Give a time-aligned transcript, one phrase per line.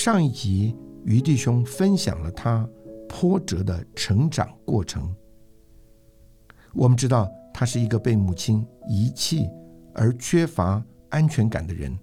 [0.00, 2.64] 上一集于弟兄分享了他
[3.08, 5.12] 波折的成长过程。
[6.72, 9.48] 我们知道他是一个被母亲遗弃
[9.92, 11.98] 而缺乏安全感的人，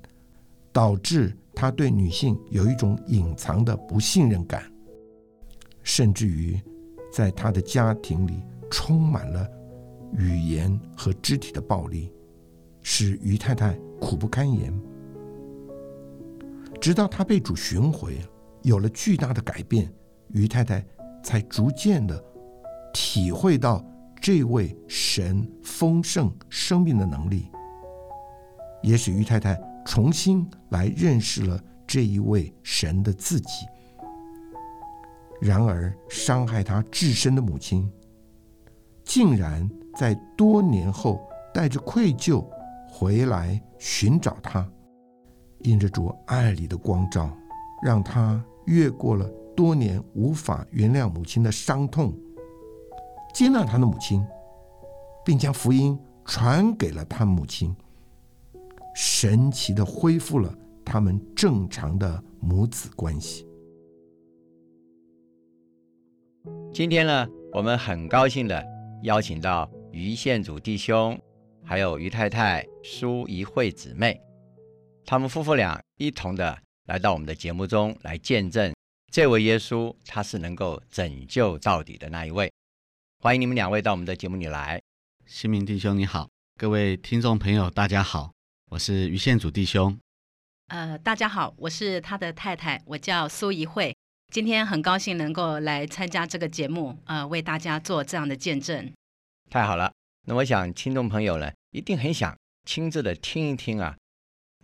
[0.74, 4.70] 导致他对女性有一种隐藏的不信任感，
[5.82, 6.60] 甚至于
[7.14, 9.50] 在他的家庭里充满了
[10.18, 12.12] 语言和肢体的暴力，
[12.82, 14.78] 使于太太苦不堪言。
[16.86, 18.16] 直到他被主寻回，
[18.62, 19.92] 有了巨大的改变，
[20.28, 20.86] 于太太
[21.24, 22.24] 才逐渐的
[22.94, 23.84] 体会到
[24.22, 27.50] 这位神丰盛生命的能力，
[28.84, 33.66] 也使于太太重新来认识了这一位神的自己。
[35.42, 37.92] 然而，伤害他至深的母亲，
[39.04, 41.20] 竟然在多年后
[41.52, 42.46] 带着愧疚
[42.88, 44.64] 回来寻找他。
[45.60, 47.36] 因着主爱里的光照，
[47.84, 52.14] 让他越过了多年无法原谅母亲的伤痛，
[53.34, 54.26] 接纳他的母亲，
[55.24, 57.76] 并将福音传给了他母亲，
[58.96, 63.48] 神奇的恢复了他们正常的母子关系。
[66.72, 68.64] 今天呢，我们很高兴的
[69.04, 71.18] 邀请到于宪祖弟兄，
[71.64, 74.22] 还有于太太苏怡慧姊妹。
[75.06, 78.74] 他们夫妇俩一同的来到我们的节目中来见证
[79.12, 82.52] 这位耶稣，他是能够拯救到底的那一位。
[83.20, 84.82] 欢迎你们两位到我们的节目里来。
[85.28, 88.32] 新民弟兄你好，各位听众朋友大家好，
[88.72, 89.96] 我是于宪祖弟兄。
[90.68, 93.96] 呃，大家好，我是他的太太，我叫苏怡慧。
[94.34, 98.92] 今天很高兴能够来参加这个节目，呃，为大家做这样的见证。
[99.52, 99.94] 太好了，
[100.26, 103.96] 那我想听众朋友呢，一定很想亲自的听一听啊。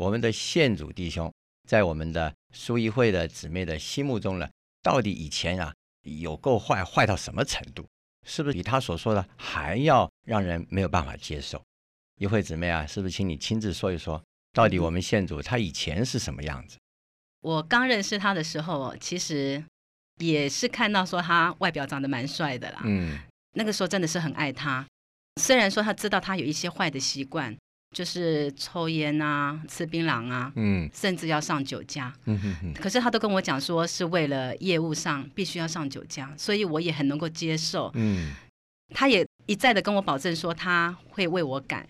[0.02, 1.32] 我们的县主弟兄，
[1.70, 4.50] 在我们的苏议会的姊妹的心目中呢，
[4.82, 7.86] 到底以前啊有够坏，坏到什么程度？
[8.26, 11.62] 是不是比他所说的还要让人没有办法接受？
[12.18, 14.20] 一会姊妹啊，是不是请你亲自说一说，
[14.54, 16.80] 到底我们县主他以前是什么样子？
[17.42, 19.64] 我刚认识他的时候，其实
[20.18, 22.82] 也是看到说他外表长得蛮帅的啦。
[22.86, 23.20] 嗯，
[23.54, 24.84] 那个时候真的是很爱他，
[25.40, 27.56] 虽然说他知道他有一些坏的习惯。
[27.92, 32.74] 就是抽烟啊，吃槟榔啊，嗯，甚至要上酒家，嗯哼哼。
[32.74, 38.34] 可是他都跟我讲说，是为了业务上必须要上酒家，所以我也很能够接受，嗯。
[38.94, 41.86] 他也一再的跟我保证说他会为我改，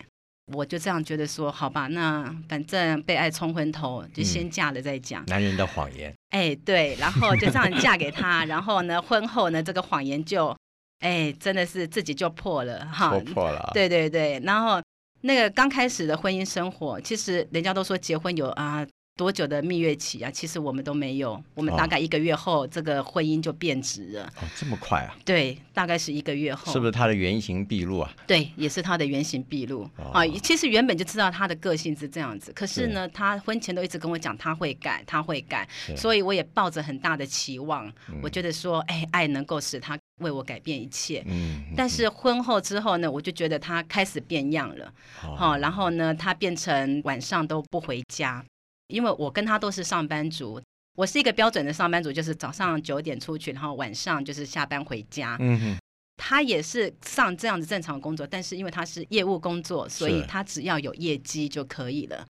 [0.52, 5.24] 我就这样觉得说，好吧，那反正被爱冲昏头，就先嫁了再讲。
[5.26, 10.56] 男人的谎言，哎，对，然后就这样嫁给他， 然后呢，婚后呢，这个谎言就，
[10.98, 14.82] 哎，真的是自己就破了哈，破了，对对对，然后。
[15.22, 24.24] 那个刚开始的婚姻生活，其实人家都说结婚有啊多久的蜜月期啊，其实我们都没有，我们大概一个月后，这个婚姻就变质了。
[24.40, 25.14] 哦，这么快啊？
[25.24, 26.72] 对，大概是一个月后。
[26.72, 28.12] 是不是他的原形毕露啊？
[28.26, 30.26] 对，也是他的原形毕露啊。
[30.42, 37.92] 其实原本就知道他的个性是这样子，可是呢，他婚前都一直跟我讲他会改，他会改，所以我也抱着很大的期望，
[38.22, 39.98] 我觉得说，哎，爱能够使他。
[40.18, 48.44] 为我改变一切，嗯，但是婚后之后呢，我就觉得他开始变样了，好，然后呢，他变成晚上都不回家，
[48.92, 50.62] 因为我跟他都是上班族，
[50.94, 55.78] 我是一个标准的上班族，就是早上九点出去，然后晚上就是下班回家，嗯哼，
[56.16, 62.24] 他也是上这样子正常工作，但是因为他是业务工作，所以他只要有业绩就可以了，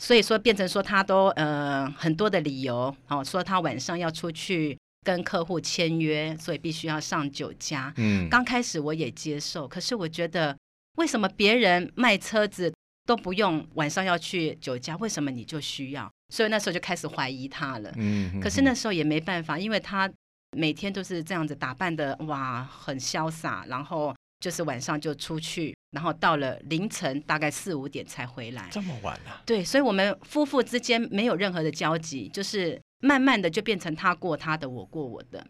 [0.00, 4.78] 所以说变成说他都呃很多的理由，哦，说他晚上要出去。
[5.04, 7.92] 跟客户签约，所以必须要上酒家。
[7.98, 10.56] 嗯，刚开始我也接受，可是我觉得，
[10.96, 12.72] 为什么别人卖车子
[13.06, 16.10] 都不用晚上要去酒家，为什么你就需要？
[16.32, 17.92] 所以那时候就开始怀疑他了。
[17.96, 20.10] 嗯，可是那时候也没办法，因为他
[20.56, 28.68] 每天都是这样子打扮的，哇，很潇洒，然后就是晚上就出去，然后到了凌晨大概四五点才回来。
[28.70, 29.42] 这么晚了？
[29.46, 32.80] 对，所以我们夫妇之间没有任何的交集，就是。
[33.00, 35.46] 慢慢的就变成他过他的，我过我的。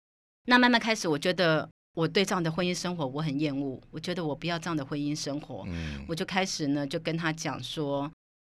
[0.46, 3.81] 那慢慢开始，我觉得我对这样的婚姻生活我很厌恶。
[3.91, 5.64] 我觉得我不要这样的婚姻生活。
[5.69, 8.11] 嗯，我就开始呢，就跟他讲说，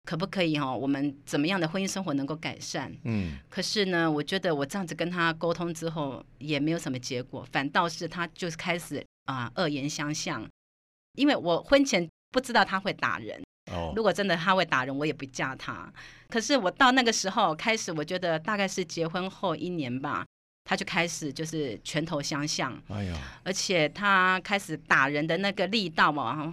[0.05, 2.93] 可不可以哈，我们怎么样的婚姻生活能够改善？
[3.05, 10.47] 嗯，可是呢，我觉得我这样子跟他沟通之后，也没有什么结果，反倒是他就是开始啊恶言相向。
[11.17, 13.43] 因为我婚前不知道他会打人。
[13.97, 15.93] 如果真的他会打人，我也不嫁他。
[16.29, 20.25] 可是我到那个时候开始，我觉得大概是结婚后一年吧，
[20.67, 22.77] 他就开始就是拳头相向。
[22.89, 23.17] 哎呀！
[23.45, 26.53] 而且他开始打人的那个力道嘛，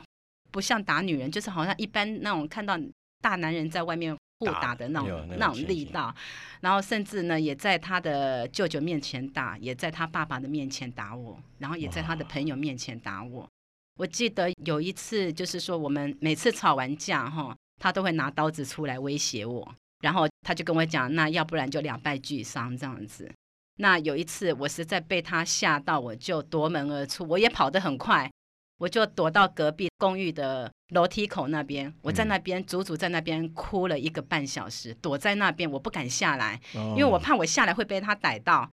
[0.51, 2.80] 不像打女人，就是好像一般那种看到
[3.19, 6.13] 大男人在外面互打的那种那种力道，
[6.62, 13.50] 然后甚至呢也在他的舅舅面前打，也在他爸爸的面前打我，然后也在他的朋友面前打我。
[13.95, 23.31] 我记得有一次，就是说我们每次吵完架哈，他都会拿刀子出来威胁我，然后他就跟我讲，那要不然就两败俱伤这样子。
[23.77, 28.31] 那有一次我实在被他吓到，我就夺门而出，我也跑得很快，
[28.77, 38.69] 我就躲到隔壁公寓的楼梯口那边，我在那边足足在那边哭了一个半小时，躲在那边我不敢下来，因为我怕我下来会被他逮到，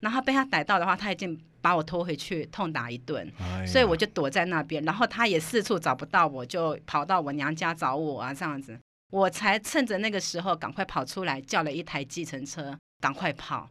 [0.00, 3.28] 然后被他逮到的话，他已经把我拖回去痛打一顿。
[3.40, 8.78] 哎所以我就躲在那边，然后他也四处找不到我，就跑到我娘家找我啊，这样子，
[9.10, 13.68] 我才趁着那个时候赶快跑出来，叫了一台计程车，赶快跑。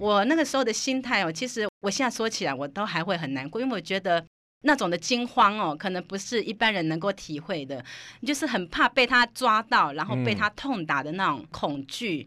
[0.00, 4.24] 我那个时候的心态哦，其实我现在说起来，我都还会很难过，因为我觉得
[4.62, 7.84] 那种的惊慌哦，可能不是一般人能够体会的，
[8.20, 12.26] 你就是很怕被他抓到，然后被他痛打的那种恐惧，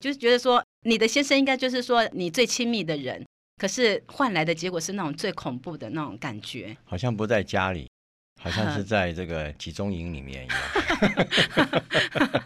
[0.00, 3.24] 就是觉得说你的先生应该就是说你最亲密的人，
[3.56, 6.76] 可是换来的结果是那种最恐怖的那种感觉。
[6.84, 7.88] 好像不在家里，
[8.42, 10.58] 好像是 在这个集中营里面一样，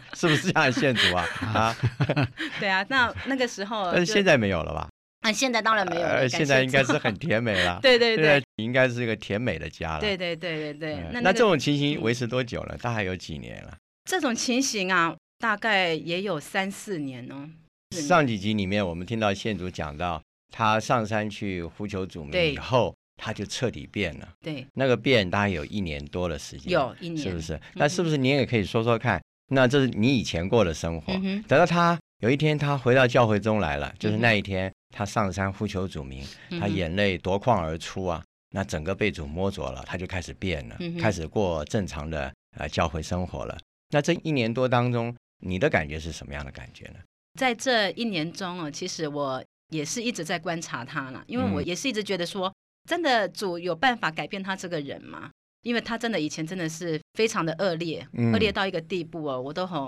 [0.13, 0.71] 是不是这样？
[0.71, 1.75] 县主啊啊！
[2.59, 4.87] 对啊，那那个时候，但是现在没有了吧？
[5.21, 7.79] 啊，现在当然没有了，呃，现在应该是很甜美了。
[7.81, 9.99] 对对对应该是一个甜美的家了。
[9.99, 11.03] 对对对对对嗯。
[11.05, 12.77] 那那个那这种情形维持多久了？
[12.77, 13.75] 大概有几年了？
[14.05, 17.49] 这种情形啊，大概也有三四年哦。
[17.91, 20.21] 上几集里面我们听到县主讲到，
[20.53, 24.29] 他上山去呼求主名以后，他就彻底变了。
[24.41, 27.59] 对，那个变大概有一年多的时间，有一年是不是？
[27.73, 29.21] 那是不是你也可以说说看？
[29.49, 31.13] 那这是你以前过的生活。
[31.13, 36.25] 嗯等到他有一天他回到教会中来了，就是那一天他上山呼求主名，
[36.59, 43.57] 他眼泪夺眶而出啊，那整个被主摸着了，他就开始变了，嗯开始过正常的呃教会生活了。
[43.89, 46.99] 那这一年多当中，你的感觉是什么样的感觉呢？
[47.39, 52.51] 在这一年中哦，其实我也是一直在观察他了，因为我嗯也是一直觉得说，
[52.87, 55.29] 真的主有办法改变他这个人吗？
[55.63, 59.79] 因为他真的以前真的是非常的恶劣，嗯恶劣到一个地步哦，我都很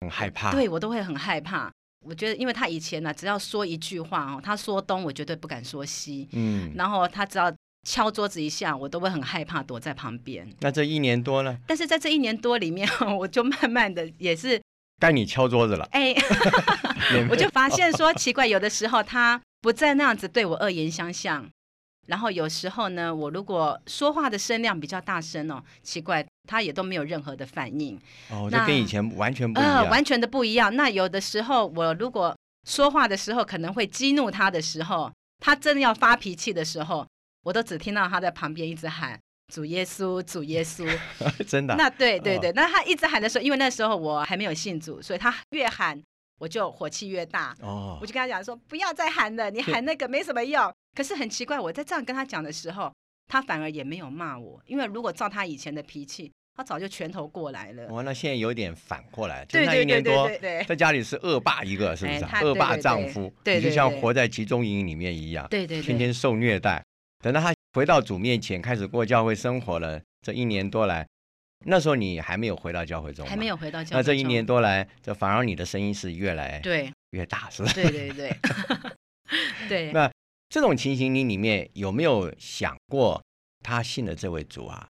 [0.00, 1.70] 很害怕，对我都会很害怕。
[2.04, 6.28] 我觉得，因为他以前呢、只要说一句话哦，他说东，我绝对不敢说西。
[6.32, 7.52] 嗯，然后他只要
[7.86, 10.48] 敲桌子一下，我都会很害怕，躲在旁边。
[10.60, 12.88] 那这一年多呢，但是在这一年多里面，
[13.18, 14.60] 我就慢慢的也是，
[14.98, 16.14] 该你敲桌子了，哎，
[17.30, 21.48] 我就发现说奇怪，有的时候他不再那样子对我恶言相向，
[22.08, 27.96] 然后有时候呢，我如果说话的声量比较大声哦，奇怪，他也都没有任何的反应，
[28.30, 30.74] 哦，这那跟以前完全不一呃，样，完全的不一样。
[30.74, 32.36] 那有的时候我如果
[32.68, 37.06] 说话的时候可能会激怒他的时候，他真的要发脾气的时候，
[37.44, 39.18] 我都只听到他在旁边一直喊。
[39.52, 40.88] 主耶稣，主耶稣。
[41.46, 41.76] 真的啊。
[41.76, 46.00] 那对对哦对，那他一直喊的时候，因为那时候我还没有信主，所以他越喊
[46.42, 47.54] 我就火气越大。
[47.60, 50.74] 哦我，就跟他讲说，不要再喊了，你喊那个没什么用。
[50.92, 52.92] 可是很奇怪，我在这样跟他讲的时候，
[53.28, 57.86] 他反而也没有骂我，因为如果照他以前的脾气，他早就拳头过来了。
[57.90, 62.30] 哇，那现在有点反过来，就对那对对对一年多在家里是恶霸一个，是不是啊？
[62.32, 66.82] 哎恶霸丈夫，对对你就像活在集中营里面一样，对对对天天受虐待。
[67.22, 71.06] 等到他回到主面前，开始过教会生活了，这一年多来，
[71.64, 73.46] 那时候你还没有回到教会中，还没。
[73.46, 73.96] 有回到教会中。
[73.98, 77.74] 那这一年多来，这反而你的声音是越来对越大，是不是？
[77.74, 78.36] 对对对
[79.68, 80.10] 对，那
[80.48, 83.22] 这种情形，你里面有没有想过，
[83.60, 84.88] 他信的这位主啊，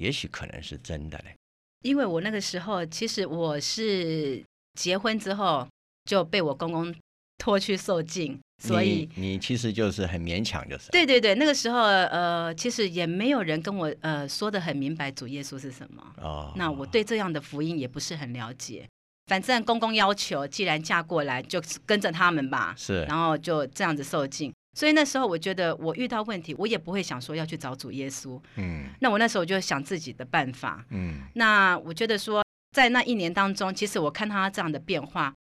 [0.00, 1.34] 也许可能是真的嘞？
[1.82, 4.42] 因为我那个时候其实我是
[4.74, 5.66] 结婚之后
[6.04, 6.94] 就被我公公
[7.38, 10.90] 拖去受尽，所以你你其实就是很勉强，就是。
[10.90, 16.02] 对对对，那个时候呃，其实也没有人跟我呃说的很明白主耶稣是什么。
[16.18, 18.86] 哦，那我对这样的福音也不是很了解。
[19.26, 22.74] 反正公公要求，既然嫁过来，就跟着他们吧。
[22.76, 24.52] 是然后就这样子受尽。
[24.76, 28.40] 所以那时候我觉得我遇到问题，我也不会想说要去找主耶稣。
[28.56, 30.84] 嗯那我那时候就想自己的办法。
[30.90, 35.32] 嗯那我觉得说，在那一年当中，其实我看他这样的变化，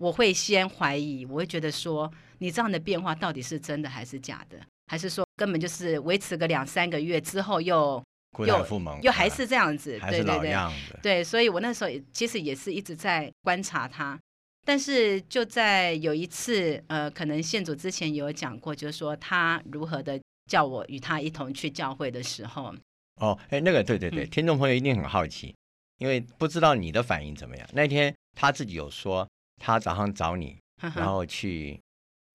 [0.00, 4.58] 我会先怀疑，我会觉得说，你这样的变化到底是真的还是假的？
[4.86, 8.02] 还是说根本就是维持个两三个月之后又
[8.32, 9.98] 固态复萌，又还啊是这样子？
[10.00, 10.56] 还是老对对
[10.90, 11.00] 对。
[11.02, 14.18] 对，所以我那时候也其实也是一直在观察他，
[14.64, 20.18] 但是就在有一次，呃，可能县主之前也有讲过，就是说他如何的
[20.50, 22.74] 叫我与他一同去教会的时候，
[23.20, 25.54] 哦，哎，那个对对对，嗯听众朋友一定很好奇，
[25.98, 27.68] 因为不知道你的反应怎么样。
[27.74, 29.28] 那天他自己有说，
[29.60, 30.58] 他早上找你，
[30.96, 31.78] 然后去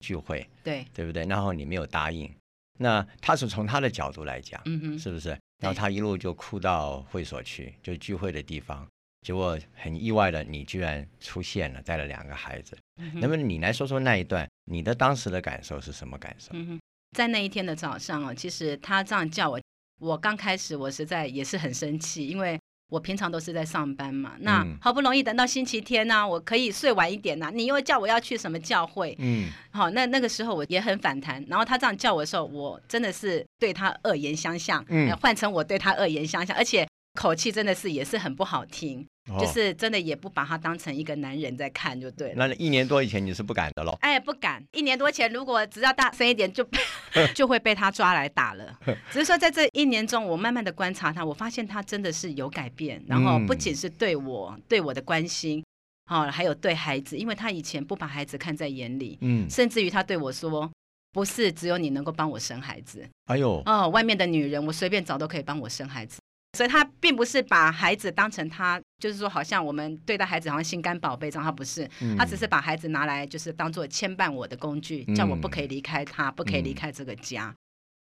[0.00, 1.26] 聚会，对，对不对？
[1.26, 2.32] 然后你没有答应，
[2.78, 5.30] 那他是从他的角度来讲，嗯哼，是不是？
[5.58, 8.86] 然后他一路就哭到会所去，就聚会的地方，
[9.22, 12.76] 结果很意外的，你居然出现了，带了两个孩子。
[13.00, 16.50] 嗯哼能不能你来说说那一段，你的当时的感受是什么感受？
[16.52, 16.78] 嗯，
[17.16, 19.60] 在那一天的早上哦，其实他这样叫我，
[19.98, 24.76] 我刚开始我实在也是很生气，因为我平常都是在上班嘛，那嗯。
[24.80, 35.08] 好不容易等到星期天呢、我可以睡晚一点呐、你又叫我要去什么教会，嗯，好，那那个时候我也很反弹，然后他这样叫我的时候，我真的是对他恶言相向，嗯。
[35.10, 36.86] 呃换成我对他恶言相向，而且
[37.18, 42.46] 口气真的是也是很不好听，哦就是真的也不把他当成一个男人在看就对了。
[42.46, 43.96] 那一年多以前你是不敢的喽？
[44.00, 44.64] 哎，不敢。
[44.72, 46.66] 一年多前，如果只要大声一点，就
[47.34, 48.78] 就会被他抓来打了。
[49.10, 53.02] 只是说，在这一年中，我慢慢的观察他，我发现他真的是有改变。
[53.06, 55.64] 然后不仅是对我、对我的关心，
[56.10, 60.70] 哦，还有对孩子，因为他以前不把孩子看在眼里，嗯，甚至于他对我说。
[61.12, 66.20] 不是只有你能够帮我生孩子哎呦，哦，外面的女人我随便找都可以帮我生孩子，
[66.56, 77.54] 所以他并不是把孩子当成他，就是说好像我们对待孩子好像心肝宝贝这样，他不是，嗯他只是把孩子拿来就是当做牵绊我的工具，嗯叫我不可以离开他，不可以离开这个家。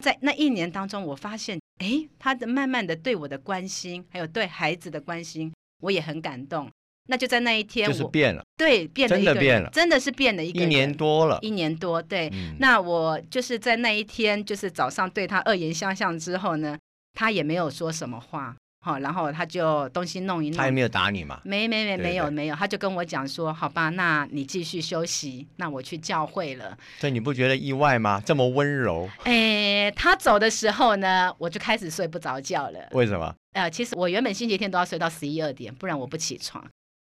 [0.03, 6.69] 在那一年当中，我发现，哎，他的慢慢的对我的关心，还有对孩子的关心，我也很感动。
[7.07, 11.37] 那就在那一天就是我，变了，对变了一个人真的变了真的是变了一个一年多了。
[11.41, 12.29] 一年多，对。
[12.31, 16.77] 嗯那我就是在那一天，就是早上对他恶言相向之后呢，
[17.13, 21.39] 他也没有说什么话，好，然后他就东西弄一弄，他也没有打你嘛？
[21.43, 26.77] 没没没没有没有，他就跟我讲说，好吧，那你继续休息，那我去教会了。
[26.99, 28.21] 对你不觉得意外吗？
[28.25, 32.89] 这么温柔，哎，他走的时候呢，我就开始睡不着觉了。
[32.91, 33.33] 为什么？
[33.53, 36.65] 呃，其实我原本星期天都要睡到十一二点，不然我不起床。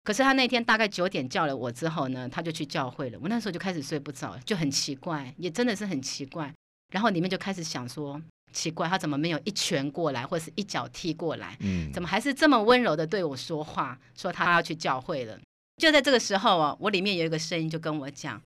[0.05, 3.19] 可是他那天大概九点叫了我之后呢，他就去教会了。
[3.21, 6.51] 我那时候就开始睡不着，就很奇怪，也真的是很奇怪。
[6.93, 8.19] 然后里面就开始想说，
[8.51, 11.57] 奇怪，他怎么没有一拳过来，或者是一脚踢过来？
[11.61, 15.39] 嗯，怎么还是这么温柔的对我说话，说他要去教会了？
[15.77, 18.41] 就在这个时候啊，我里面有一个声音就跟我讲，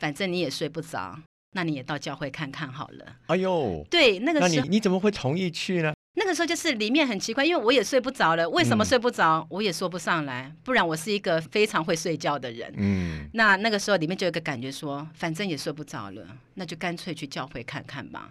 [0.00, 1.18] 反正你也睡不着，
[1.52, 3.16] 那你也到教会看看好了。
[3.26, 5.92] 哎呦，对，那个时候，你怎么会同意去呢？
[6.14, 8.48] 那个时候就是里面很奇怪，因为我也睡不着了。
[8.50, 9.46] 为什么嗯睡不着？
[9.48, 10.52] 我也说不上来。
[10.64, 12.72] 不然我是一个非常会睡觉的人。
[12.76, 18.30] 嗯，那那个时候里面就有一个感觉说，反正也睡不着了，那就干脆去教会看看吧。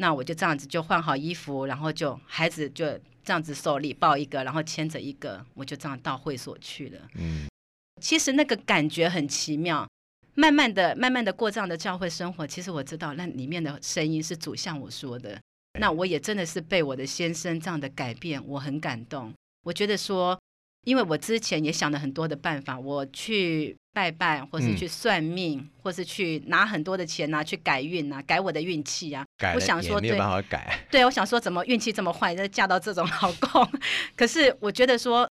[0.00, 6.98] 那我就这样子就换好衣服，然后就孩子就这样子手里抱一个，然后牵着一个，我就这样到会所去了。
[7.16, 7.46] 嗯，
[8.00, 9.86] 其实那个感觉很奇妙。
[10.34, 15.38] 慢慢的、慢慢的过这样的教会生活，其实我知道那里面的声音是主向我说的。
[15.78, 19.34] 那我也真的是被我的先生这样的改变，我很感动。
[19.64, 20.40] 我觉得说，
[20.84, 29.24] 因为我之前也想了很多的办法，我去拜拜，或是嗯去算命，或是去拿很多的钱拿去改运啊，改我的运气啊。
[29.54, 30.86] 我想说，没有办法改。
[30.90, 33.68] 对，我想说怎么运气这么坏，就嫁到这种老公。
[34.16, 35.28] 可是我觉得说，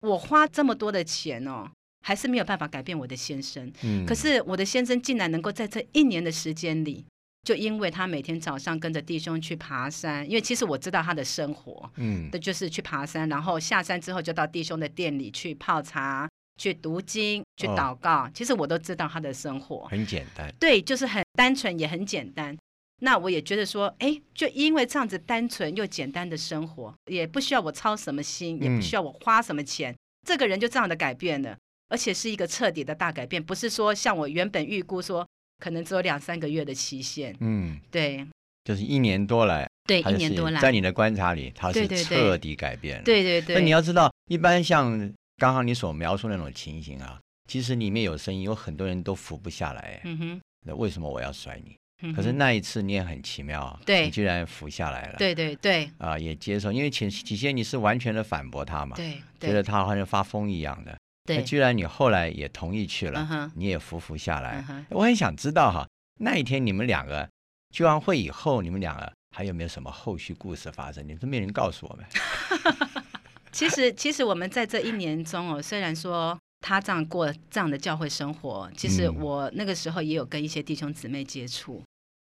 [0.00, 1.66] 我花这么多的钱哦，
[2.02, 3.72] 还是没有办法改变我的先生。
[3.82, 7.04] 嗯，可是我的先生竟然能够在这一年的时间里，
[7.42, 16.28] 就因为他每天早上跟着弟兄去爬山，因为其实我知道他的生活，嗯的就是去爬山，然后下山之后就到弟兄的店里去泡茶、
[16.58, 18.28] 去读经、去哦祷告。
[18.34, 20.52] 其实我都知道他的生活，很简单。
[20.60, 22.56] 对，就是很单纯也很简单。
[23.02, 29.96] 那我也觉得说，哎，就因为这样子单纯又简单的生活，也不需要我操什么心，也不嗯需要我花什么钱，
[30.28, 31.56] 这个人就这样的改变了，
[31.88, 35.26] 而且是一个彻底的大改变，不是说像我原本预估说
[35.60, 37.36] 可能只有两三个月的期限。
[37.38, 38.26] 嗯，对
[38.64, 43.04] 就是一年多来，对，一年多来，在你的观察里，他是彻底改变了。
[43.04, 44.98] 对对对，那你要知道，一般像
[45.36, 50.00] 刚刚你所描述那种情形啊，其实里面有声音，有很多人都扶不下来。
[50.04, 51.76] 嗯哼，那为什么我要甩你？
[52.02, 55.16] 嗯可是那一次你也很奇妙啊，对你居然服下来了。
[55.18, 60.96] 对对对啊，也接受，因为前起先你是完全的反驳他嘛，对觉得他好像发疯一样的。
[61.34, 64.64] 那对，居然你后来也同意去了，你也服服下来。
[64.90, 67.28] 我很想知道哈，那一天你们两个
[67.74, 71.06] 聚完会以后，你们两个还有没有什么后续故事发生？
[71.06, 72.04] 你都没人告诉我们。
[73.52, 81.82] 其实，其实我们在这一年中哦，虽然说他这样过这样的教会生活，其实嗯我那个时候也有跟一些弟兄姊妹接触，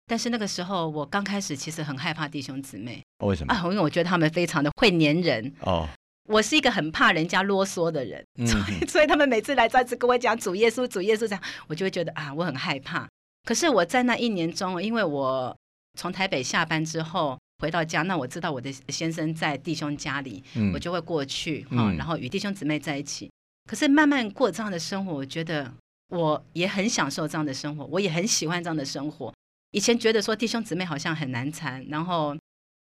[0.07, 3.55] 但是那个时候我刚开始其实很害怕弟兄姊妹为什么？
[3.55, 5.89] 啊，因为我觉得他们非常的会粘人，哦，
[6.33, 13.07] 我是一个很怕人家啰嗦的人，嗯所以 所以他们每次来再次跟我讲主耶稣主耶稣这样，我就会觉得啊，我很害怕。
[13.45, 15.55] 可是我在那一年中，因为我
[15.99, 23.31] 从台北下班之后回到家，那我知道我的先生在弟兄家里，嗯我就会过去哈、嗯然后与弟兄姊妹在一起。
[23.69, 25.73] 可是慢慢过这样的生活，我觉得
[26.09, 29.33] 我也很享受这样的生活，我也很喜欢这样的生活。
[29.73, 32.37] 以前觉得说弟兄姊妹好像很难缠，然后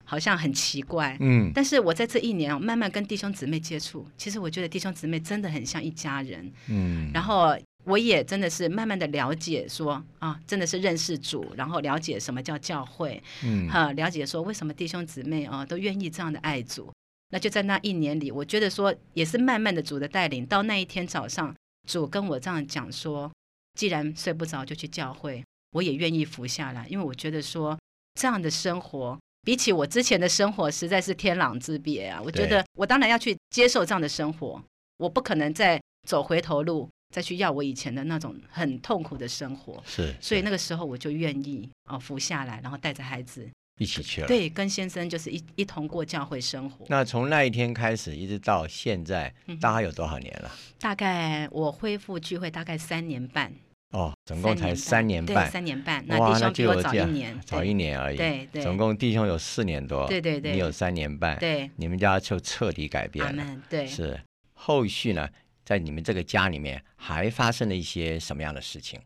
[0.07, 1.17] 好像很奇怪。
[1.21, 6.51] 嗯，但是我在这一年哦，慢慢跟弟兄姊妹接触，其实我觉得弟兄姊妹真的很像一家人。
[6.69, 16.91] 嗯，然后我也真的是慢慢的了解说啊，真的是认识主，然后了解什么叫教会，嗯，哈，了解说为什么弟兄姊妹啊都愿意这样的爱主。
[17.31, 21.53] 那就在那一年里，我觉得说也是慢慢的主的带领，到那一天早上，
[21.89, 23.29] 主跟我这样讲说，
[23.75, 27.77] 既然睡不着就去教会，我也愿意服下来，因为我觉得说
[28.15, 29.19] 这样的生活。
[29.47, 32.21] 比起我之前的生活，实在是天壤之别啊！
[32.21, 34.61] 我觉得我当然要去接受这样的生活，
[34.97, 39.81] 我不可能再走回头路，再去要我以前的那种很痛苦的生活。
[39.87, 43.49] 是，所以那个时候我就愿意哦服下来，然后带着孩子
[43.79, 44.27] 一起去了。
[44.27, 46.85] 对，跟先生就是一一同过教会生活。
[46.89, 50.51] 那从那一天开始，一直到现在，大概有多少年了？
[50.81, 53.53] 大概我恢复聚会大概三年半。
[53.91, 56.07] 哦，总共才三年半，三年半。
[56.09, 58.17] 哇，那弟兄比我早一年，早一年而已。
[58.17, 58.63] 对对。
[58.63, 60.53] 总共弟兄有四年多，对对对。
[60.53, 61.71] 你有三年半，对。
[61.77, 63.63] 你们家就彻底改变了。
[63.71, 63.87] 对。
[63.87, 64.21] 是。
[64.55, 65.29] 后续呢，
[65.65, 69.01] 在你们这个家里面还发生了一些什么样的事情？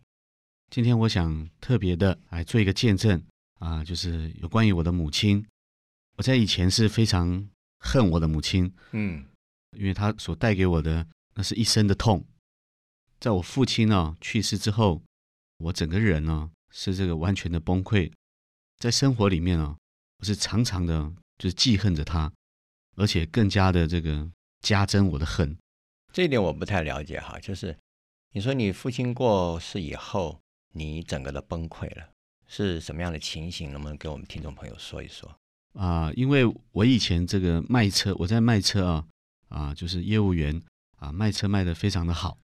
[0.70, 3.22] 今天我想特别的来做一个见证
[3.58, 5.44] 啊，就是有关于我的母亲。
[6.16, 7.49] 我在以前是非常
[7.80, 9.25] 恨我的母亲，嗯，
[9.76, 12.25] 因为她所带给我的那是一生的痛。
[13.21, 15.03] 在我父亲呢去世之后，
[15.59, 18.11] 我整个人呢是这个完全的崩溃，
[18.79, 19.77] 在生活里面呢，
[20.21, 22.33] 我是常常的就是记恨着他，
[22.97, 24.31] 而且更加的这个
[24.62, 25.55] 加增我的恨。
[26.15, 27.77] 这一点我不太了解哈，就是
[28.33, 30.41] 你说你父亲过世以后，
[30.73, 32.09] 你整个的崩溃了，
[32.47, 33.71] 是什么样的情形？
[33.71, 35.31] 能不能给我们听众朋友说一说？
[35.75, 39.07] 啊，因为我以前这个卖车，我在卖车啊，
[39.50, 40.61] 啊，就是业务员
[40.97, 42.39] 啊，卖车卖的非常的好。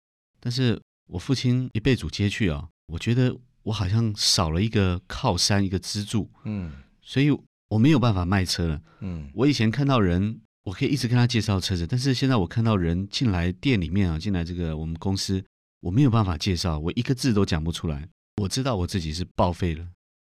[0.46, 6.72] 但是我父亲一被主接去啊，我觉得我好像少了一个靠山，一个支柱，嗯，
[7.02, 7.36] 所以
[7.70, 15.44] 我没有办法卖车了，嗯，我以前看到人，我可以一直跟他介绍车子，但是现在我看到人进来店里面啊，进来这个我们公司，
[15.80, 18.08] 我没有办法介绍，我一个字都讲不出来，
[18.40, 19.88] 我知道我自己是报废了，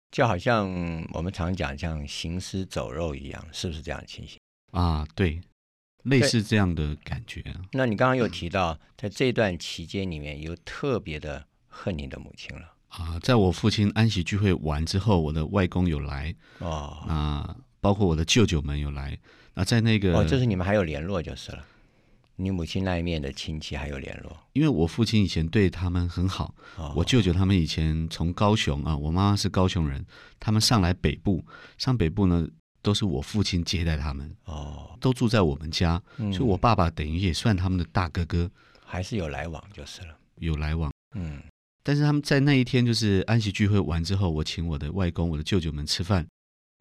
[0.09, 0.67] 就好像
[1.13, 4.39] 我们常讲像行尸走肉一样，是不是这样的情形
[4.71, 5.07] 啊？
[5.13, 5.39] 对。
[6.03, 7.43] 类似这样的感觉。
[7.73, 13.19] 那你刚刚有提到，在这段期间里面有特别的恨你的母亲了啊！
[13.21, 19.17] 在我父亲安息聚会完之后，我的外公有来哦，那包括我的舅舅们有来。
[19.53, 21.65] 那在那个哦，就是你们还有联络就是了。
[22.37, 26.55] 你母亲那一面的亲戚还有联络，因为我父亲以前对他们很好。
[26.95, 30.05] 我舅舅他们以前从高雄啊，我妈妈是高雄人，
[30.39, 31.45] 他们上来北部，
[31.77, 32.47] 上北部呢。
[32.81, 38.49] 都是我父亲接待他们哦，都住在我们家，所以我爸爸等于也算他们的大哥哥，
[38.85, 41.41] 还是有来往就是了，有来往，嗯。
[41.81, 46.27] 但是他们在那一天就是安息聚会完之后，我请我的外公、我的舅舅们吃饭，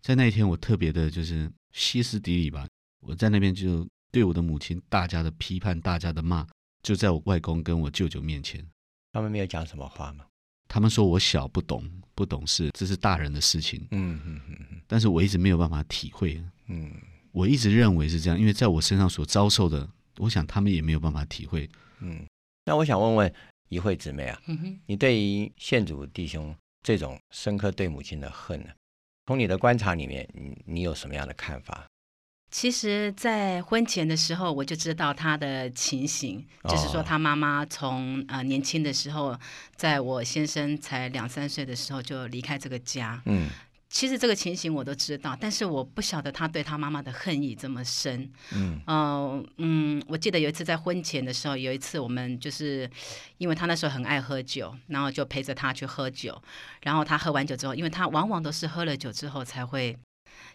[0.02, 2.66] 在那一天我特别的就是歇斯底里吧，
[3.00, 6.46] 我在那边就对我的母亲大家的批判、大家的骂，
[6.82, 8.66] 就在我外公跟我舅舅面前，
[9.12, 10.26] 他们没有讲什么话吗？
[10.66, 13.87] 他们说我小不懂不懂事，这是大人的事情。
[13.92, 14.81] 嗯嗯嗯嗯。
[14.88, 16.42] 但是我一直没有办法体会。
[16.66, 16.90] 嗯。
[17.31, 21.70] 我一直认为是这样，因为在我身上所遭受的，我想他们也没有办法体会。
[22.00, 22.26] 嗯。
[22.64, 23.33] 那我想问问
[23.68, 24.42] 一慧姊妹啊，
[24.87, 26.52] 你对于现主弟兄
[26.83, 28.70] 这种深刻对母亲的恨呢？
[29.26, 31.87] 从你的观察里面，你你有什么样的看法？
[32.50, 39.38] 其实，在婚前的时候，我就知道他的情形，就是说他妈妈从呃年轻的时候，
[39.76, 43.20] 在我先生才两三岁的时候就离开这个家。
[43.26, 43.50] 嗯，
[43.90, 48.30] 其实这个情形我都知道，但是我不晓得他对他妈妈的恨意这么深。
[48.52, 52.90] 嗯，嗯嗯，我记得有一次在婚前的时候，有一次我们就是
[53.37, 56.42] 因为他那时候很爱喝酒，然后就陪着他去喝酒，
[56.80, 59.94] 然后他喝完酒之后，因为他往往都是喝了酒之后才会。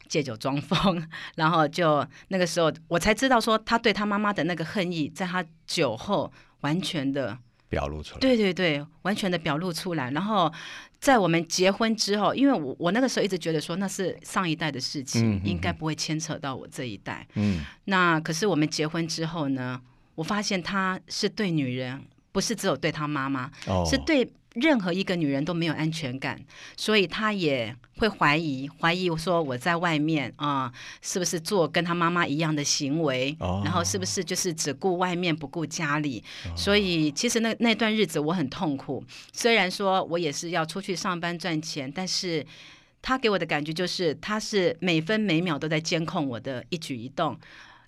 [0.08, 7.38] 借酒装疯， 然后就那个时候，我才知道说他对他妈妈的那个恨意，在他酒后完全的
[7.69, 8.19] 表露出来。
[8.19, 10.12] 对对对，完全的表露出来。
[10.12, 10.52] 然后
[11.00, 17.28] 在我们结婚之后，因为我我那个时候一直觉得说那是上一代的事情，应该不会牵扯到我这一代。
[17.36, 19.82] 嗯，那可是我们结婚之后呢，
[20.15, 23.52] 我发现他是对女人，不是只有对他妈妈，
[23.89, 24.32] 是对。
[24.54, 26.39] 任何一个女人都没有安全感，
[26.78, 33.36] 所以她也会怀疑，怀疑我说我在外面啊，是不是做跟她妈妈一样的行为？
[33.39, 36.24] 然后是不是就是只顾外面不顾家里？
[36.56, 39.04] 所以其实那那段日子我很痛苦。
[39.32, 42.46] 虽然说我也是要出去上班赚钱，但是
[43.02, 47.38] 他给我的感觉就是他是每分每秒都在监控我的一举一动。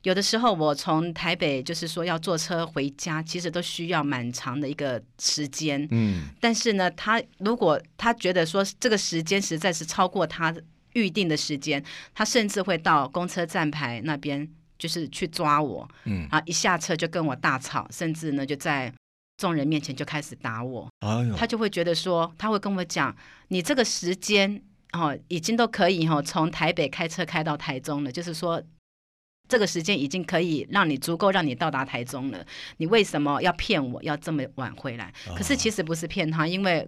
[0.06, 5.88] 有的时候，我从台北就是说要坐车回家，其实都需要蛮长的一个时间。
[5.90, 10.56] 嗯，但是呢，他如果他觉得说这个时间实在是超过他
[10.94, 18.94] 预定的时间，他甚至会到公车站牌那边，就是去抓我，嗯，啊，一下车就跟我大吵，甚至呢就在
[19.38, 20.88] 众人面前就开始打我，
[21.36, 23.16] 他就会觉得说，他会跟我讲，
[23.48, 24.62] 你这个时间
[24.94, 28.62] 哦，已经都可以哈，从台北开车开到台中了，就是说。
[29.48, 32.46] 这个时间已经可以让你足够让你到达台中了，
[32.78, 35.14] 你为什么要骗我要这么晚回来？
[35.36, 36.88] 可是其实不是骗他，因为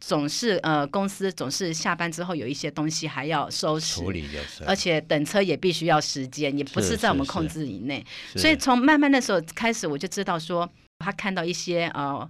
[0.00, 8.04] 总是呃公司总是下班之后有一些东西还要收拾处理，就是，而且等车也必须要时间，也不是在我们控制以内。
[8.34, 12.28] 所以从慢慢的时候开始，我就知道说他看到一些呃。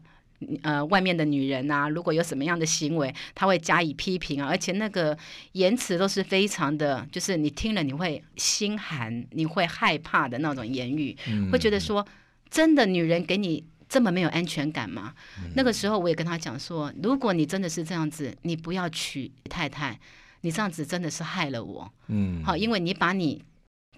[0.63, 5.17] 呃，外面的女人啊，如果有什么样的行为，他会加以批评啊，而且那个
[5.53, 11.17] 言辞都是非常的，就是你听了你会心寒，你会害怕的那种言语，
[11.51, 12.07] 会觉得说，
[12.51, 15.15] 真的女人给你这么没有安全感吗？
[15.55, 19.99] 那个时候我也跟他讲说，如果你真的是这样子，你不要娶太太，
[20.43, 21.91] 你这样子真的是害了我。
[22.09, 23.43] 嗯，好，因为你把你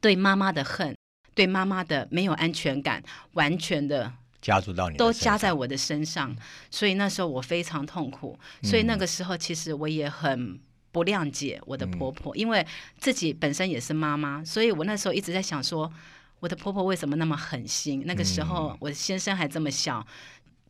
[0.00, 0.94] 对妈妈的恨，
[1.34, 4.12] 对妈妈的没有安全感，完全的。
[4.40, 6.34] 加注到你都加在我的身上，
[6.70, 8.38] 所以那时候我非常痛苦。
[8.62, 10.58] 所以那个时候其实我也很
[10.92, 12.66] 不谅解我的婆婆，因为
[12.98, 15.92] 自己本身也是妈妈，所以我那时候一直在想说，
[16.40, 18.02] 我的婆婆为什么那么狠心？
[18.06, 20.06] 那个时候我先生还这么小，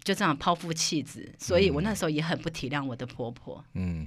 [0.02, 3.62] 就这样抛夫弃子，所以我那时候也很不体谅我的婆婆。
[3.74, 4.07] 嗯，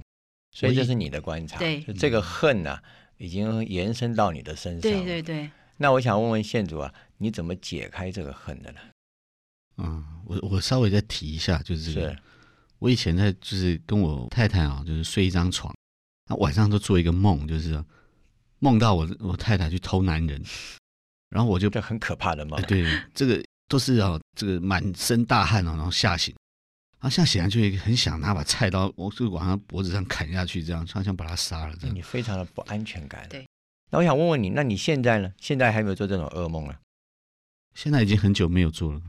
[0.50, 2.78] 所以这是你的观察，对这个恨呢，
[3.16, 4.80] 已经延伸到你的身上。
[4.80, 5.50] 对对对。
[5.78, 8.80] 那我想问问县主啊，你怎么解开这个恨的呢？
[9.78, 12.16] 嗯，我我稍微再提一下，就是
[12.78, 15.74] 我以前在就是跟我太太啊，就是睡一张床，
[16.28, 17.82] 那晚上都做一个梦，就是
[18.58, 20.42] 梦到我我太太去偷男人，
[21.30, 22.60] 然后我就这很可怕的梦。
[22.62, 26.34] 对，这个都是啊，这个满身大汗啊，然后吓醒，
[27.00, 31.74] 然后吓醒来就很想拿把菜刀，我就往他脖子上砍下去，这样他想把他杀了。
[31.80, 33.26] 这样你非常的不安全感。
[33.28, 33.48] 对，
[33.90, 35.32] 那我想问问你，那你现在呢？
[35.40, 36.78] 现在还没有做这种噩梦了？
[37.74, 39.00] 现在已经很久没有做了。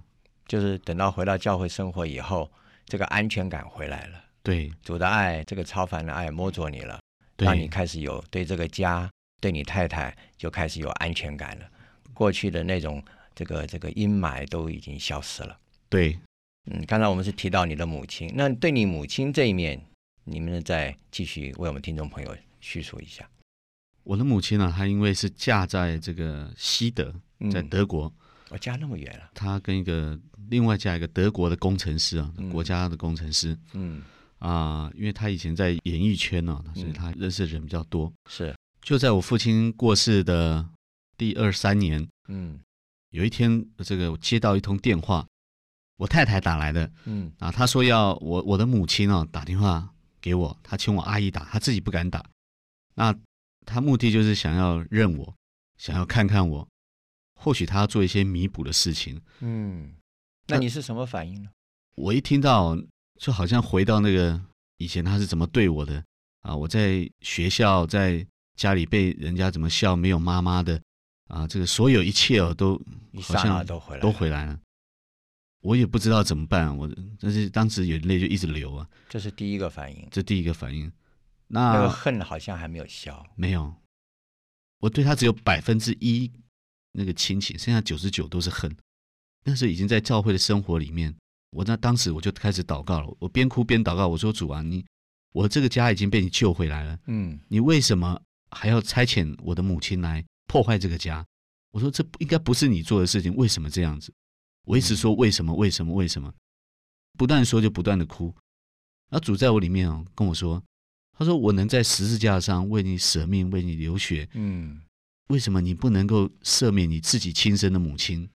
[0.48, 2.52] 就是等到回到教会生活以后，
[2.86, 4.24] 这个安全感回来了。
[4.44, 7.00] 对，主的爱，这个超凡的爱摸着你了，
[7.38, 11.66] 让你开始有对这个家、对你太太就开始有安全感了。
[12.14, 13.02] 过去的那种
[13.34, 15.58] 这个这个阴霾都已经消失了。
[15.88, 16.20] 对，
[16.70, 19.82] 嗯，刚才我们是提到你的母亲，那对你母亲这一面，
[20.26, 23.28] 你们再继续为我们听众朋友叙述一下。
[24.04, 27.16] 我的母亲呢，她因为是嫁在这个西德，
[27.50, 28.14] 在德国。
[28.54, 33.58] 我家那么远了，他跟一个另外嫁一个德国的工程师啊，国家的工程师。
[33.74, 34.04] 嗯
[34.38, 38.14] 啊，因为他以前在演艺圈呢，所以他认识的人比较多。
[38.30, 40.64] 是，就在我父亲过世的
[41.18, 42.60] 第二三年，嗯，
[43.10, 45.26] 有一天这个接到一通电话，
[45.98, 46.92] 我太太打来的。
[47.06, 49.90] 嗯啊，她说要我我的母亲啊打电话
[50.22, 52.24] 给我，她请我阿姨打，她自己不敢打。
[52.94, 53.16] 那
[53.66, 55.34] 他目的就是想要认我，
[55.80, 56.68] 想要看看我。
[57.44, 59.22] 或许他要做一些弥补的事情。
[59.42, 59.94] 嗯，
[60.48, 61.50] 那你是什么反应呢？
[61.96, 62.78] 我一听到，
[63.20, 64.42] 就好像回到那个
[64.78, 66.02] 以前他是怎么对我的
[66.40, 66.56] 啊！
[66.56, 68.26] 我在学校，在
[68.56, 70.82] 家里被人家怎么笑，没有妈妈的
[71.28, 71.46] 啊！
[71.46, 72.82] 这个所有一切哦，都
[73.22, 74.58] 好像都回来，都回来了。
[75.60, 78.90] 我也不知道怎么办，我但是当时眼泪就一直流啊。
[79.10, 80.90] 这是第一个反应，这第一个反应。
[81.48, 83.74] 那个恨好像还没有消，没有。
[84.80, 86.32] 我对他只有百分之一。
[86.94, 88.74] 那个亲情，剩下九十九都是恨。
[89.44, 91.14] 那时候已经在教会的生活里面，
[91.52, 93.14] 我那当时我就开始祷告了。
[93.20, 94.86] 我边哭边祷告，我说：“主啊，你
[95.34, 101.26] 我这个家已经被你救回来了，嗯，你为什么还要差遣我的母亲来破坏这个家？”
[101.74, 104.14] 我说：“这应该不是你做的事情，为什么这样子？”
[104.66, 105.54] 我一直说：“为什么？
[105.54, 105.94] 为什么？
[105.94, 106.34] 为什么？”
[107.18, 108.34] 不断说就不断的哭。
[109.10, 110.64] 那主在我里面哦跟我说
[111.18, 114.82] ：“他说我能在十字架上为你舍命，为你流血，嗯。”
[115.28, 118.30] 为什么你不能够赦免你自己亲生的母亲？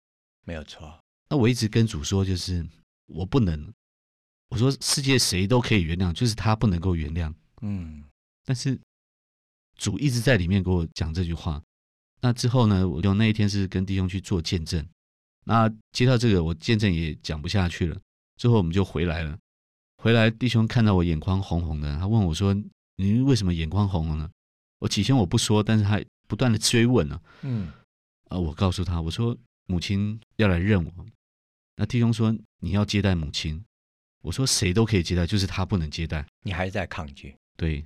[0.45, 1.01] 没有错。
[1.29, 2.65] 那我一直跟主说，就是
[3.07, 3.73] 我不能。
[4.51, 7.33] 我说世界谁都可以原谅，就是他不能够原谅。
[7.63, 8.05] 嗯。
[8.45, 8.79] 但是
[9.77, 11.63] 主一直在里面给我讲这句话。
[12.21, 12.87] 那之后呢？
[12.87, 14.87] 我就那一天是跟弟兄去做见证。
[15.45, 17.99] 那接到这个，我见证也讲不下去了。
[18.37, 19.39] 最后我们就回来了。
[19.97, 22.55] 回来，弟兄看到我眼眶红红的，他问我说
[22.97, 24.31] ：“你为什么眼眶红红呢？”
[24.81, 25.99] 我起先我不说，但是他。
[26.35, 27.71] 不断的追问呢，嗯，
[28.29, 31.07] 啊，我告诉他，我说母亲要来认我，
[31.77, 33.65] 那弟兄说你要接待母亲，
[34.21, 37.37] 我说谁都可以接待，就是他不能接待，你还在抗拒？
[37.57, 37.85] 对，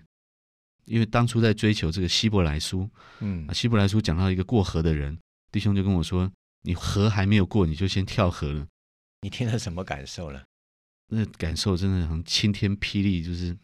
[0.87, 2.88] 因为当初在追求这个希伯来书，
[3.20, 5.18] 嗯，啊，希伯来书讲到一个过河的人，
[5.52, 6.32] 弟兄就跟我说，
[6.62, 8.66] 你河还没有过，你就先跳河了，
[9.20, 10.42] 你听了什么感受了？
[11.08, 13.54] 那感受真的很晴天霹雳，就是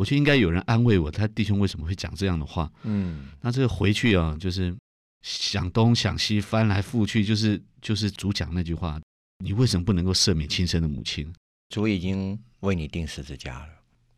[0.00, 2.72] 我觉得应该有人安慰我，他弟兄为什么会讲这样的话？
[2.84, 4.74] 嗯，那这个回去啊，就是
[5.20, 8.98] 想东想西，翻来覆去，就是就是主讲那句话：
[9.44, 11.30] 你为什么不能够赦免亲生的母亲？
[11.68, 13.68] 主已经为你定十字架了，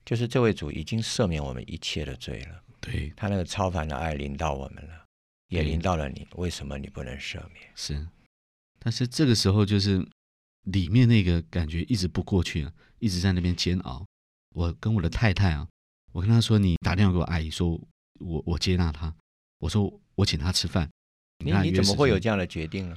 [0.06, 2.62] 就是这位主已经赦免我们一切的罪了。
[2.80, 5.04] 对，他那个超凡的爱临到我们了，
[5.48, 7.68] 也临到了你，为什么你不能赦免？
[7.74, 8.06] 是。
[8.78, 10.06] 但是这个时候就是
[10.62, 14.06] 里面那个感觉一直不过去啊，一直在那边煎熬。
[14.54, 15.66] 我跟我的太太啊，
[16.12, 17.80] 我跟他说：“你打电话给我阿姨，说
[18.20, 19.12] 我我接纳她。”
[19.58, 20.88] 我说：“我请她吃饭。
[21.44, 22.96] 你你怎么会有这样的决定呢？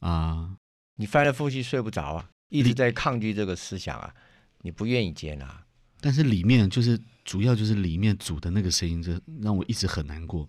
[0.00, 0.56] 啊？
[0.96, 4.14] 你翻来覆去睡不着啊，一直在抗拒这个思想啊，
[4.62, 5.64] 你不愿意接纳。
[6.00, 10.48] 但是里面就是主要就是里面主的那个声音，这让我一直很难过。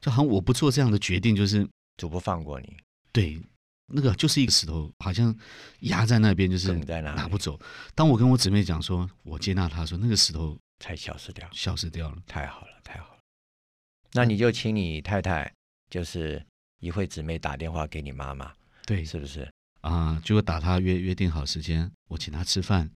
[0.00, 2.76] 就好像我不做这样的决定，就是主不放过你，
[3.12, 3.40] 对
[3.86, 5.34] 那个就是一个石头，好像
[5.80, 7.58] 压在那边，就是拿不走。
[7.94, 11.48] 当我跟我姊妹讲说我接纳她的时候，那个石头才消失掉。
[11.52, 12.22] 消失掉了。
[12.26, 13.20] 太好了，太好了。
[14.12, 15.52] 那你就请你太太，
[15.90, 16.44] 就是
[16.80, 18.54] 一会姊妹打电话给你妈妈，
[18.86, 19.50] 对是不是？
[19.82, 22.90] 啊，结果打她约约定好时间，我请她吃饭。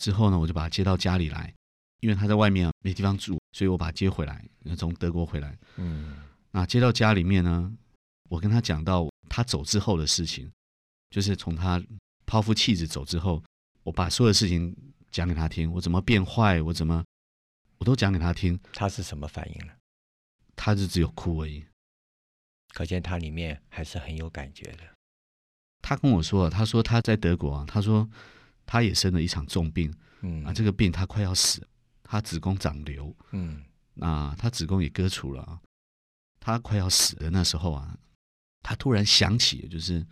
[0.00, 1.52] 之后呢，我就把她接到家里来，
[2.00, 4.44] 因为她在外面啊没地方住，所以我把她接回来，
[4.76, 5.58] 从德国回来。
[5.76, 6.16] 嗯
[6.52, 7.72] 那接到家里面呢，
[8.28, 10.50] 我跟他讲到他走之后的事情，
[11.10, 11.80] 就是从他
[12.26, 13.40] 抛夫弃子走之后，
[13.84, 14.76] 我把所有的事情
[15.12, 17.04] 讲给他听，我怎么变坏，我怎么
[17.80, 19.72] 我都讲给他听，他是什么反应呢？
[20.54, 21.64] 他就只有哭而已。
[22.74, 24.84] 可见他里面还是很有感觉的。
[25.80, 28.08] 他跟我说，他说他在德国啊，他说
[28.66, 29.92] 他也生了一场重病。
[30.20, 30.44] 嗯。
[30.44, 31.68] 啊，这个病他快要死了，
[32.04, 33.64] 他子宫长瘤，嗯。
[33.94, 35.58] 那他子宫也割除了啊，
[36.38, 37.98] 他快要死的那时候啊，
[38.62, 40.06] 他突然想起，就是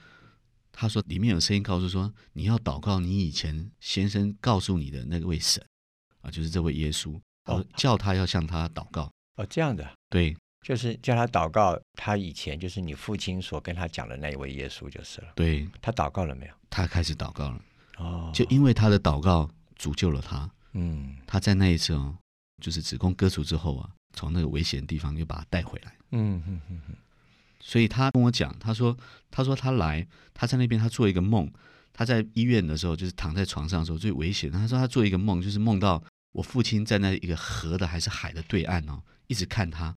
[0.72, 5.62] 他说里面有声音告诉说，你要祷告你以前先生告诉你的那位神。
[6.22, 7.20] 啊，就是这位耶稣，
[7.55, 7.65] 哦。
[7.77, 10.37] 叫他要向他祷告，哦，这样的，对。
[10.61, 15.29] 就是叫他祷告，他以前就是你父亲所跟他讲的那一位耶稣就是了。
[15.35, 16.53] 对，他祷告了没有？
[16.69, 17.63] 他开始祷告了，
[17.97, 21.17] 哦，就因为他的祷告主救了他，嗯。
[21.27, 22.15] 他在那一次哦，
[22.61, 25.93] 就是子宫割除之后啊，从那个危险的地方又把他带回来。
[26.11, 26.97] 嗯嗯嗯嗯，
[27.61, 28.95] 所以他跟我讲，他说，
[29.31, 31.51] 他说他来，他在那边他做一个梦，
[31.95, 34.51] 他在医院的时候就是躺在床上的时候最危险。
[34.51, 39.95] 他说他做一个梦，就是梦到我父亲在那一个河的还是海的对岸哦，一直看他，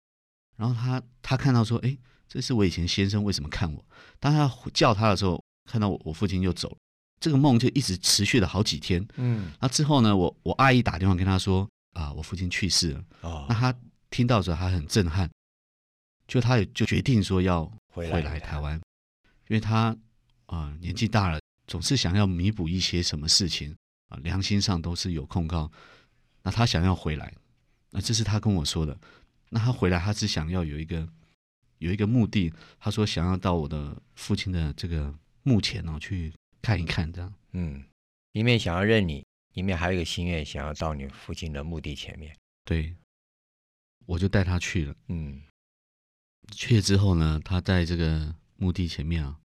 [0.56, 1.96] 然后他他看到说，哎，
[2.28, 3.84] 这是我以前先生为什么看我？
[4.18, 6.76] 当他叫他的时候，看到我我父亲就走了，
[7.20, 9.06] 这个梦就一直持续了好几天。
[9.16, 13.04] 嗯那之后呢，我我阿姨打电话跟他说，啊，我父亲去世了。
[13.22, 13.74] 哦那，他
[14.08, 15.28] 听到的时候，他很震撼，
[16.26, 18.80] 就他也就决定说要回回来台湾，
[19.48, 19.96] 因为他
[20.46, 23.74] 啊、呃年纪大了，总是想要弥补一些什么事情
[24.08, 25.70] 啊、良心上都是有控告，
[26.42, 27.34] 那他想要回来，
[27.90, 28.98] 那这是他跟我说的。
[29.50, 31.08] 那他回来，他只想要有一个
[31.78, 37.82] 有一个目的，他说想要到我的父亲的这个墓前哦去看一看，这样嗯，
[38.32, 39.24] 一面想要认你，
[39.54, 42.36] 一面还有一个心愿，想要到你父亲的墓地前面。
[42.64, 42.94] 对，
[44.06, 44.94] 我就带他去了。
[45.08, 45.42] 嗯
[46.52, 49.38] 去了之后呢，他在这个墓地前面啊，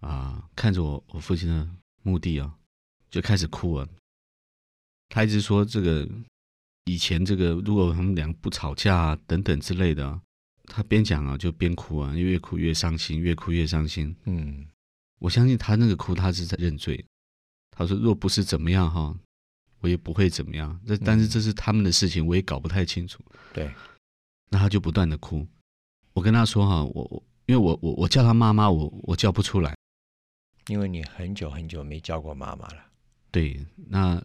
[0.00, 1.68] 啊，看着我我父亲的
[2.02, 2.58] 墓地啊，
[3.10, 3.88] 就开始哭啊。
[5.14, 6.08] 他一直说这个
[6.86, 10.20] 以前这个如果他们俩不吵架啊等等之类的啊，
[10.64, 14.12] 他边讲啊就边哭啊，越哭越伤心，越哭越伤心。
[14.24, 14.66] 嗯
[15.20, 17.02] 我相信他那个哭，他是在认罪。
[17.70, 19.16] 他说若不是怎么样哈，
[19.78, 20.76] 我也不会怎么样。
[20.84, 23.22] 那但是这是他们的事情，我也搞不太清楚。
[23.52, 23.72] 对，
[24.50, 25.46] 那他就不断的哭。
[26.12, 29.76] 我跟他说哈，我我因为我我我叫他妈妈，我我叫不出来。
[30.66, 32.84] 因为你很久很久没叫过妈妈了。
[33.30, 34.20] 对，那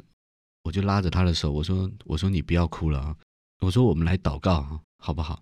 [0.63, 3.15] 我就拉着他的手，我说我说你不要哭了啊，
[3.60, 5.41] 我说我们来祷告啊，好不好？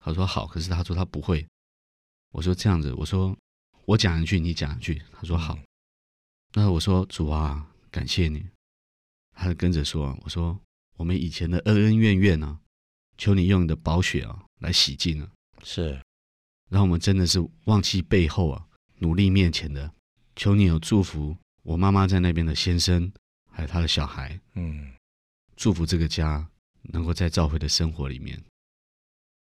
[0.00, 1.46] 他说好，可是他说他不会。
[2.32, 3.36] 我说这样子，我说
[3.84, 5.00] 我讲一句，你讲一句。
[5.12, 5.58] 他说好。
[6.54, 8.44] 那我说主啊，感谢你。
[9.32, 10.58] 他就跟着说，我说
[10.96, 12.58] 我们以前的恩恩怨怨呢、
[13.18, 15.30] 求你用你的宝血啊来洗净啊。
[15.62, 16.00] 是，
[16.68, 18.66] 让我们真的是忘记背后啊，
[18.98, 19.92] 努力面前的。
[20.36, 23.12] 求你有祝福我妈妈在那边的先生，
[23.60, 24.90] 还有他的小孩，嗯
[25.54, 26.48] 祝福这个家
[26.80, 28.42] 能够在召回的生活里面。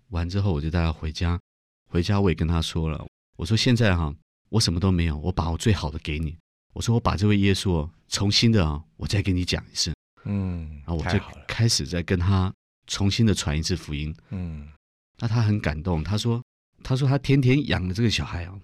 [0.07, 1.39] 完之后，我就带他回家。
[1.91, 4.11] 回家我也跟他说了，我说现在哈、
[4.49, 6.35] 我什么都没有，我把我最好的给你。
[6.73, 9.93] 我说我把这位耶稣哦重新的啊，我再跟你讲一次。
[10.23, 11.19] 嗯，然后我就。
[11.47, 12.51] 开始再跟他
[12.87, 14.15] 重新的传一次福音。
[14.29, 14.67] 嗯，
[15.19, 16.43] 那他很感动，他说，
[16.83, 18.59] 他说他天天养的这个小孩啊，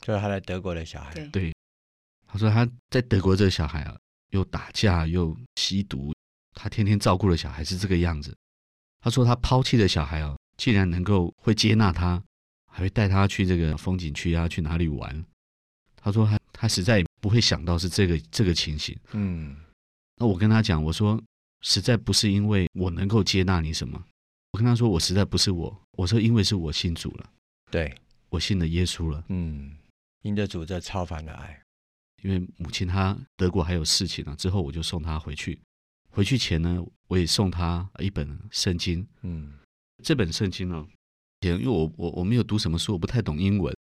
[0.00, 1.14] 就是他在德国的小孩。
[1.28, 1.54] 对
[2.26, 3.96] 他说他在德国这个小孩啊，
[4.30, 6.14] 又打架又吸毒，
[6.54, 8.36] 他天天照顾的小孩是这个样子。
[9.00, 12.22] 他说他抛弃的小孩哦，竟然能够会接纳他，
[12.72, 15.24] 还会带他去这个风景区啊，去哪里玩。
[15.96, 18.96] 他说他他实在不会想到是这个这个情形。
[19.12, 19.56] 嗯，
[20.16, 21.22] 那我跟他讲，我说
[21.62, 24.02] 实在不是因为我能够接纳你什么，
[24.52, 27.30] 我跟他说我实在不是我，我说因为是我信主了，
[27.70, 27.94] 对
[28.28, 29.24] 我信了耶稣了。
[29.28, 29.76] 嗯，
[30.22, 31.60] 因着主这超凡的爱，
[32.22, 35.58] 因为母亲她德国还有事情呢，之后我就送她回去。
[36.10, 39.06] 回去前呢，我也送她一本圣经。
[39.22, 39.52] 嗯，
[40.02, 40.86] 这本圣经呢，
[41.42, 43.76] 因为我我我没有读什么书，我不太懂英文，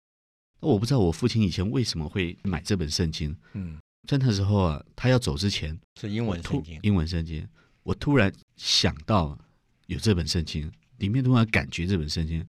[0.60, 3.36] 那我不知道我父亲以前为什么会买这本圣经。
[3.54, 7.48] 嗯，在那时候啊，他要走之前是英文圣经，英文圣经，
[7.84, 9.40] 我突然想到
[9.88, 12.46] 有这本圣经，里面突然感觉这本圣经，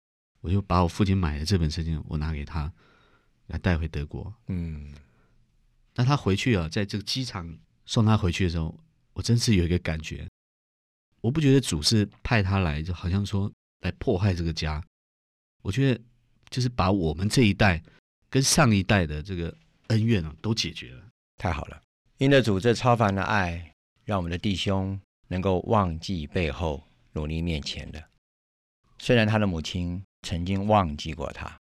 [0.42, 2.72] 我就把我父亲买的这本圣经，我拿给他，
[3.48, 4.32] 来带回德国。
[4.48, 4.94] 嗯，
[5.96, 8.78] 那他回去啊，在这个机场送他回去的时候，
[9.14, 10.28] 我真是有一个感觉，
[11.22, 13.52] 我不觉得主是派他来，就好像说
[13.82, 14.84] 来迫害这个家，
[15.62, 16.02] 我觉得
[16.50, 17.82] 就是把我们这一代
[18.30, 19.56] 跟上一代的这个
[19.88, 21.04] 恩怨啊都解决了。
[21.38, 21.82] 太好了！
[22.18, 23.74] 因着主这超凡的爱，
[24.06, 28.02] 让我们的弟兄能够忘记背后，努力面前的。
[29.00, 31.58] 虽然他的母亲曾经忘记过他，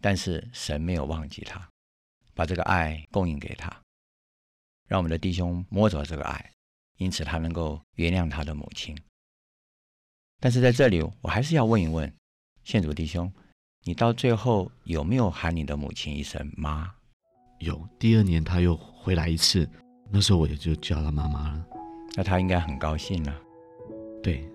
[0.00, 1.68] 但是神没有忘记他，
[2.36, 3.74] 把这个爱供应给他，
[4.86, 6.52] 让我们的弟兄摸着这个爱，
[6.98, 8.94] 因此他能够原谅他的母亲。
[10.38, 12.12] 但是在这里，我还是要问一问
[12.62, 13.32] 献主弟兄，
[13.84, 16.94] 你到最后有没有喊你的母亲一声妈？
[17.60, 19.66] 有第二年他又回来一次，
[20.10, 21.66] 那时候我也就叫他妈妈了。
[22.14, 23.34] 那他应该很高兴了，
[24.22, 24.46] 对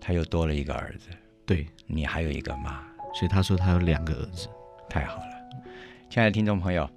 [0.00, 1.10] 他又多了一个儿子。
[1.44, 4.48] 对，你还有一个妈，所以他说他有两个儿子。
[4.88, 5.62] 太好了，
[6.08, 6.90] 亲爱的听众朋友，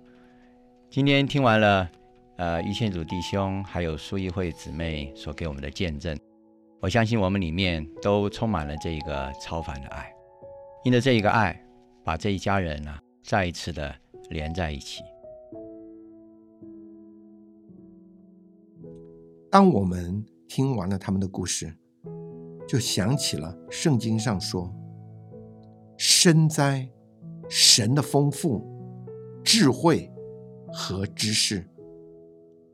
[0.94, 1.90] 今天听完了
[2.38, 6.16] 呃一线组弟兄还有苏议会姊妹所给我们的见证，
[6.80, 10.14] 我相信我们里面都充满了这一个超凡的爱，
[10.84, 11.60] 因着这一个爱，
[12.04, 13.92] 把这一家人呢、再一次的
[14.30, 15.02] 连在一起。
[19.50, 21.76] 当我们听完了他们的故事，
[22.68, 24.72] 就想起了圣经上说
[25.98, 26.88] ：“深哉，
[27.50, 28.64] 神的丰富、
[29.44, 30.08] 智慧
[30.74, 31.64] 和知识，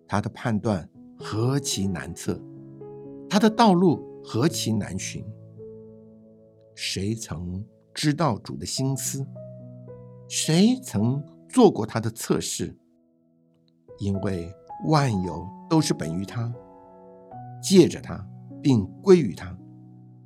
[0.08, 2.42] 他的判断何其难测，
[3.30, 5.24] 他的道路何其难寻。
[6.74, 9.28] 谁曾知道主的心思？
[10.30, 12.74] 谁曾做过他的测试？
[13.98, 14.50] 因为
[14.88, 16.52] 万有都是本于他。”
[17.62, 18.26] 借着他，
[18.64, 19.54] 并归于他，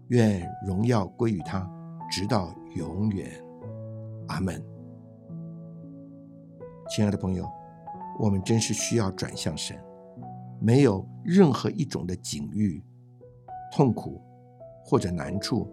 [0.10, 1.68] 愿荣耀归于他，
[2.12, 3.28] 直到永远。
[4.28, 4.64] 阿门。
[6.90, 7.50] 亲爱的朋友，
[8.20, 9.78] 我们真是需要转向神。
[10.60, 12.82] 没有任何一种的境遇、
[13.74, 14.22] 痛苦
[14.86, 15.68] 或者难处，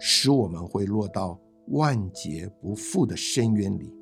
[0.00, 3.94] 使我们会落到万劫不复的深渊里，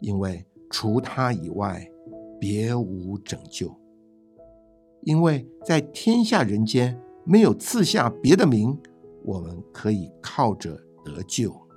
[0.00, 1.86] 因为除他以外，
[2.38, 3.74] 别无拯救。
[5.02, 8.78] 因为在天下人间没有赐下别的名，
[9.24, 11.67] 我们可以靠着得救。